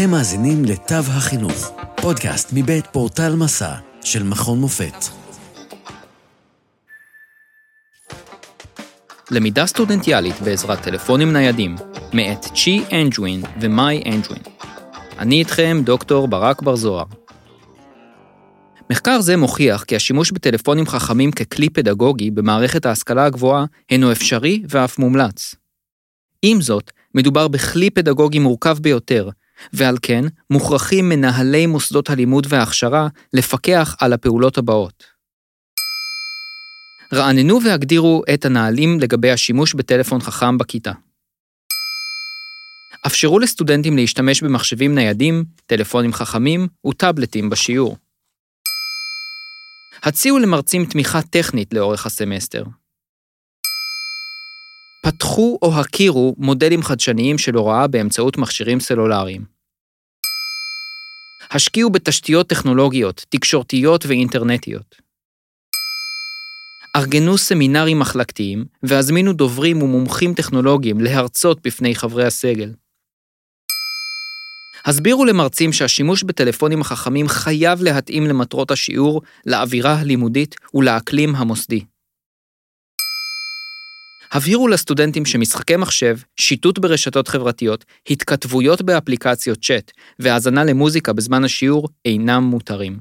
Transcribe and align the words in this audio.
אתם 0.00 0.10
מאזינים 0.10 0.64
לתו 0.64 0.94
החינוך, 0.94 1.72
פודקאסט 2.02 2.50
מבית 2.52 2.86
פורטל 2.86 3.36
מס"ע 3.36 3.74
של 4.04 4.22
מכון 4.22 4.60
מופת. 4.60 4.94
למידה 9.30 9.66
סטודנטיאלית 9.66 10.40
בעזרת 10.44 10.82
טלפונים 10.82 11.32
ניידים, 11.32 11.76
מאת 12.12 12.46
צ'י 12.54 12.82
אנג'ווין 12.92 13.42
ומאי 13.60 14.02
אנג'ווין. 14.06 14.42
אני 15.18 15.38
איתכם 15.38 15.82
דוקטור 15.84 16.28
ברק 16.28 16.62
בר 16.62 16.76
זוהר. 16.76 17.06
מחקר 18.90 19.20
זה 19.20 19.36
מוכיח 19.36 19.84
כי 19.84 19.96
השימוש 19.96 20.32
בטלפונים 20.32 20.86
חכמים 20.86 21.32
ככלי 21.32 21.70
פדגוגי 21.70 22.30
במערכת 22.30 22.86
ההשכלה 22.86 23.24
הגבוהה 23.24 23.64
הינו 23.90 24.12
אפשרי 24.12 24.62
ואף 24.68 24.98
מומלץ. 24.98 25.54
עם 26.42 26.60
זאת, 26.60 26.90
מדובר 27.14 27.48
בכלי 27.48 27.90
פדגוגי 27.90 28.38
מורכב 28.38 28.78
ביותר, 28.80 29.30
ועל 29.72 29.96
כן 30.02 30.24
מוכרחים 30.50 31.08
מנהלי 31.08 31.66
מוסדות 31.66 32.10
הלימוד 32.10 32.46
וההכשרה 32.48 33.08
לפקח 33.32 33.96
על 34.00 34.12
הפעולות 34.12 34.58
הבאות. 34.58 35.04
רעננו 37.14 37.62
והגדירו 37.64 38.22
את 38.34 38.44
הנהלים 38.44 39.00
לגבי 39.00 39.30
השימוש 39.30 39.74
בטלפון 39.74 40.20
חכם 40.20 40.58
בכיתה. 40.58 40.92
אפשרו 43.06 43.38
לסטודנטים 43.38 43.96
להשתמש 43.96 44.42
במחשבים 44.42 44.94
ניידים, 44.94 45.44
טלפונים 45.66 46.12
חכמים 46.12 46.68
וטאבלטים 46.86 47.50
בשיעור. 47.50 47.96
הציעו 50.02 50.38
למרצים 50.38 50.84
תמיכה 50.84 51.22
טכנית 51.22 51.74
לאורך 51.74 52.06
הסמסטר. 52.06 52.64
פתחו 55.02 55.58
או 55.62 55.80
הכירו 55.80 56.34
מודלים 56.38 56.82
חדשניים 56.82 57.38
של 57.38 57.54
הוראה 57.54 57.86
באמצעות 57.86 58.38
מכשירים 58.38 58.80
סלולריים. 58.80 59.59
השקיעו 61.50 61.90
בתשתיות 61.90 62.46
טכנולוגיות, 62.46 63.24
תקשורתיות 63.28 64.06
ואינטרנטיות. 64.06 65.10
ארגנו 66.96 67.38
סמינרים 67.38 67.98
מחלקתיים 67.98 68.64
והזמינו 68.82 69.32
דוברים 69.32 69.82
ומומחים 69.82 70.34
טכנולוגיים 70.34 71.00
להרצות 71.00 71.58
בפני 71.62 71.94
חברי 71.94 72.24
הסגל. 72.24 72.72
הסבירו 74.84 75.24
למרצים 75.24 75.72
שהשימוש 75.72 76.22
בטלפונים 76.22 76.80
החכמים 76.80 77.28
חייב 77.28 77.82
להתאים 77.82 78.26
למטרות 78.26 78.70
השיעור, 78.70 79.22
לאווירה 79.46 79.94
הלימודית 80.00 80.56
ולאקלים 80.74 81.34
המוסדי. 81.36 81.80
הבהירו 84.32 84.68
לסטודנטים 84.68 85.26
שמשחקי 85.26 85.76
מחשב, 85.76 86.16
שיטוט 86.36 86.78
ברשתות 86.78 87.28
חברתיות, 87.28 87.84
התכתבויות 88.10 88.82
באפליקציות 88.82 89.58
צ'אט 89.62 89.90
והאזנה 90.18 90.64
למוזיקה 90.64 91.12
בזמן 91.12 91.44
השיעור 91.44 91.88
אינם 92.04 92.42
מותרים. 92.42 92.98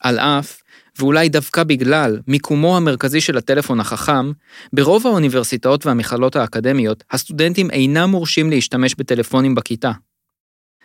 על 0.00 0.18
אף, 0.18 0.62
ואולי 0.98 1.28
דווקא 1.28 1.64
בגלל, 1.64 2.18
מיקומו 2.26 2.76
המרכזי 2.76 3.20
של 3.20 3.36
הטלפון 3.36 3.80
החכם, 3.80 4.32
ברוב 4.72 5.06
האוניברסיטאות 5.06 5.86
והמכללות 5.86 6.36
האקדמיות, 6.36 7.04
הסטודנטים 7.10 7.70
אינם 7.70 8.10
מורשים 8.10 8.50
להשתמש 8.50 8.94
בטלפונים 8.94 9.54
בכיתה. 9.54 9.92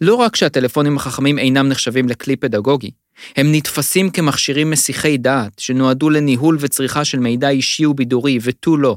לא 0.00 0.14
רק 0.14 0.36
שהטלפונים 0.36 0.96
החכמים 0.96 1.38
אינם 1.38 1.68
נחשבים 1.68 2.08
לכלי 2.08 2.36
פדגוגי, 2.36 2.90
הם 3.36 3.46
נתפסים 3.52 4.10
כמכשירים 4.10 4.70
מסיחי 4.70 5.16
דעת 5.16 5.58
שנועדו 5.58 6.10
לניהול 6.10 6.56
וצריכה 6.60 7.04
של 7.04 7.18
מידע 7.18 7.48
אישי 7.48 7.86
ובידורי 7.86 8.38
ותו 8.42 8.76
לא. 8.76 8.96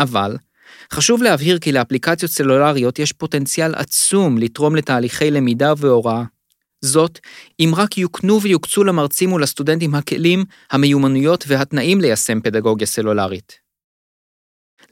אבל, 0.00 0.36
חשוב 0.92 1.22
להבהיר 1.22 1.58
כי 1.58 1.72
לאפליקציות 1.72 2.32
סלולריות 2.32 2.98
יש 2.98 3.12
פוטנציאל 3.12 3.74
עצום 3.74 4.38
לתרום 4.38 4.76
לתהליכי 4.76 5.30
למידה 5.30 5.72
והוראה. 5.76 6.24
זאת, 6.80 7.18
אם 7.60 7.72
רק 7.76 7.98
יוקנו 7.98 8.42
ויוקצו 8.42 8.84
למרצים 8.84 9.32
ולסטודנטים 9.32 9.94
הכלים, 9.94 10.44
המיומנויות 10.70 11.44
והתנאים 11.48 12.00
ליישם 12.00 12.40
פדגוגיה 12.40 12.86
סלולרית. 12.86 13.52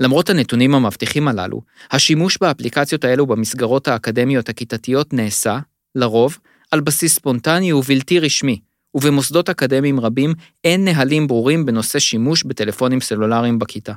למרות 0.01 0.31
הנתונים 0.31 0.75
המבטיחים 0.75 1.29
הללו, 1.29 1.61
השימוש 1.91 2.39
באפליקציות 2.41 3.05
האלו 3.05 3.27
במסגרות 3.27 3.89
האקדמיות 3.89 4.49
הכיתתיות 4.49 5.13
נעשה, 5.13 5.59
לרוב, 5.95 6.39
על 6.71 6.81
בסיס 6.81 7.15
ספונטני 7.15 7.73
ובלתי 7.73 8.21
רשמי, 8.21 8.61
ובמוסדות 8.95 9.49
אקדמיים 9.49 10.01
רבים 10.01 10.35
אין 10.65 10.85
נהלים 10.85 11.27
ברורים 11.27 11.67
בנושא 11.67 11.99
שימוש 11.99 12.45
בטלפונים 12.45 13.01
סלולריים 13.01 13.59
בכיתה. 13.59 13.93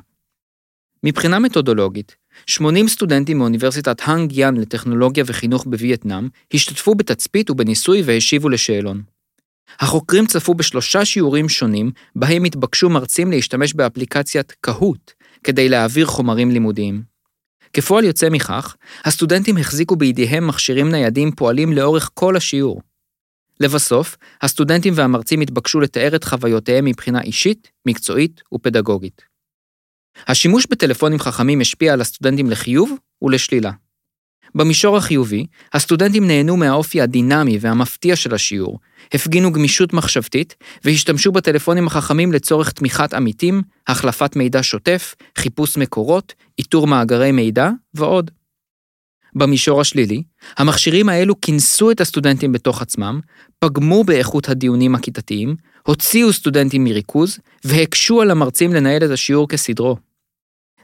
מבחינה 1.03 1.39
מתודולוגית, 1.39 2.15
80 2.45 2.87
סטודנטים 2.87 3.37
מאוניברסיטת 3.37 4.01
האנג 4.03 4.31
יאן 4.31 4.57
לטכנולוגיה 4.57 5.23
וחינוך 5.27 5.65
בווייטנאם 5.65 6.27
השתתפו 6.53 6.95
בתצפית 6.95 7.49
ובניסוי 7.49 8.01
והשיבו 8.05 8.49
לשאלון. 8.49 9.01
החוקרים 9.79 10.25
צפו 10.25 10.53
בשלושה 10.53 11.05
שיעורים 11.05 11.49
שונים, 11.49 11.91
בהם 12.15 12.43
התבקשו 12.43 12.89
מרצים 12.89 13.31
להשתמש 13.31 13.73
באפליקציית 13.73 14.51
קהוט 14.61 15.11
כדי 15.43 15.69
להעביר 15.69 16.05
חומרים 16.05 16.51
לימודיים. 16.51 17.03
כפועל 17.73 18.03
יוצא 18.03 18.29
מכך, 18.29 18.75
הסטודנטים 19.05 19.57
החזיקו 19.57 19.95
בידיהם 19.95 20.47
מכשירים 20.47 20.91
ניידים 20.91 21.31
פועלים 21.31 21.73
לאורך 21.73 22.09
כל 22.13 22.35
השיעור. 22.35 22.81
לבסוף, 23.59 24.17
הסטודנטים 24.41 24.93
והמרצים 24.95 25.41
התבקשו 25.41 25.79
לתאר 25.79 26.15
את 26.15 26.23
חוויותיהם 26.23 26.85
מבחינה 26.85 27.21
אישית, 27.21 27.71
מקצועית 27.85 28.41
ופדגוגית. 28.53 29.28
השימוש 30.27 30.65
בטלפונים 30.69 31.19
חכמים 31.19 31.61
השפיע 31.61 31.93
על 31.93 32.01
הסטודנטים 32.01 32.49
לחיוב 32.49 32.91
ולשלילה. 33.21 33.71
במישור 34.55 34.97
החיובי, 34.97 35.45
הסטודנטים 35.73 36.27
נהנו 36.27 36.57
מהאופי 36.57 37.01
הדינמי 37.01 37.57
והמפתיע 37.61 38.15
של 38.15 38.33
השיעור, 38.33 38.79
הפגינו 39.13 39.51
גמישות 39.51 39.93
מחשבתית 39.93 40.55
והשתמשו 40.85 41.31
בטלפונים 41.31 41.87
החכמים 41.87 42.31
לצורך 42.31 42.71
תמיכת 42.71 43.13
עמיתים, 43.13 43.61
החלפת 43.87 44.35
מידע 44.35 44.59
שוטף, 44.63 45.15
חיפוש 45.37 45.77
מקורות, 45.77 46.33
איתור 46.59 46.87
מאגרי 46.87 47.31
מידע 47.31 47.69
ועוד. 47.93 48.31
במישור 49.35 49.81
השלילי, 49.81 50.23
המכשירים 50.57 51.09
האלו 51.09 51.41
כינסו 51.41 51.91
את 51.91 52.01
הסטודנטים 52.01 52.51
בתוך 52.51 52.81
עצמם, 52.81 53.19
פגמו 53.59 54.03
באיכות 54.03 54.49
הדיונים 54.49 54.95
הכיתתיים, 54.95 55.55
הוציאו 55.85 56.33
סטודנטים 56.33 56.83
מריכוז 56.83 57.39
והקשו 57.63 58.21
על 58.21 58.31
המרצים 58.31 58.73
לנהל 58.73 59.05
את 59.05 59.09
השיעור 59.09 59.47
כסדרו. 59.49 60.08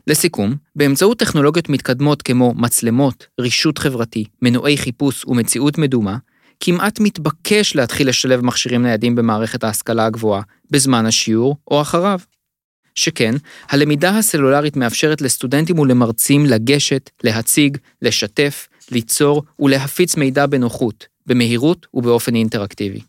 לסיכום, 0.08 0.56
באמצעות 0.76 1.20
טכנולוגיות 1.20 1.70
מתקדמות 1.70 2.22
כמו 2.22 2.54
מצלמות, 2.58 3.28
רישות 3.40 3.78
חברתי, 3.78 4.26
מנועי 4.42 4.78
חיפוש 4.78 5.26
ומציאות 5.26 5.78
מדומה, 5.78 6.18
כמעט 6.60 7.00
מתבקש 7.00 7.76
להתחיל 7.76 8.10
לשלב 8.10 8.42
מכשירים 8.46 8.82
ניידים 8.82 9.16
במערכת 9.16 9.64
ההשכלה 9.64 10.06
הגבוהה, 10.06 10.42
בזמן 10.72 11.06
השיעור 11.06 11.58
או 11.72 11.82
אחריו. 11.82 12.20
שכן, 12.96 13.36
הלמידה 13.70 14.18
הסלולרית 14.18 14.78
מאפשרת 14.78 15.22
לסטודנטים 15.22 15.80
ולמרצים 15.80 16.46
לגשת, 16.46 17.10
להציג, 17.24 17.78
לשתף, 18.02 18.68
ליצור 18.92 19.44
ולהפיץ 19.60 20.16
מידע 20.16 20.46
בנוחות, 20.46 21.08
במהירות 21.26 21.88
ובאופן 21.94 22.36
אינטראקטיבי. 22.36 23.02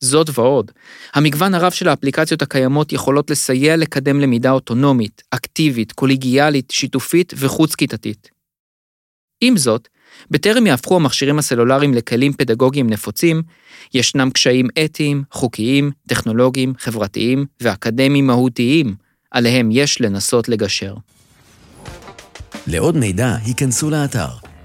זאת 0.00 0.38
ועוד, 0.38 0.70
המגוון 1.14 1.54
הרב 1.54 1.72
של 1.72 1.88
האפליקציות 1.88 2.42
הקיימות 2.42 2.92
יכולות 2.92 3.30
לסייע 3.30 3.76
לקדם 3.76 4.20
למידה 4.20 4.50
אוטונומית, 4.50 5.22
אקטיבית, 5.30 5.92
קולגיאלית, 5.92 6.70
שיתופית 6.70 7.32
וחוץ-כיתתית. 7.36 8.30
עם 9.40 9.56
זאת, 9.56 9.88
בטרם 10.30 10.66
יהפכו 10.66 10.96
המכשירים 10.96 11.38
הסלולריים 11.38 11.94
לכלים 11.94 12.32
פדגוגיים 12.32 12.90
נפוצים, 12.90 13.42
ישנם 13.94 14.30
קשיים 14.30 14.68
אתיים, 14.84 15.22
חוקיים, 15.30 15.90
טכנולוגיים, 16.08 16.72
חברתיים 16.78 17.46
ואקדמיים 17.60 18.26
מהותיים, 18.26 18.94
עליהם 19.30 19.68
יש 19.72 20.00
לנסות 20.00 20.48
לגשר. 20.48 20.94
לעוד 22.66 22.96
מידע, 22.96 23.36
היכנסו 23.44 23.90
לאתר 23.90 24.45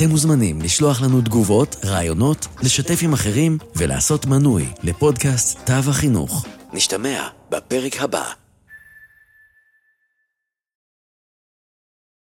אתם 0.00 0.10
מוזמנים 0.10 0.62
לשלוח 0.62 1.02
לנו 1.02 1.20
תגובות, 1.20 1.76
רעיונות, 1.84 2.46
לשתף 2.62 2.98
עם 3.02 3.12
אחרים 3.12 3.58
ולעשות 3.76 4.26
מנוי 4.26 4.66
לפודקאסט 4.82 5.66
תו 5.66 5.90
החינוך. 5.90 6.46
נשתמע 6.72 7.28
בפרק 7.50 8.00
הבא. 8.00 8.39